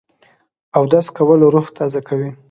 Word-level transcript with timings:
اودس 0.77 1.07
کول 1.15 1.41
روح 1.53 1.65
تازه 1.77 2.01
کوي 2.07 2.29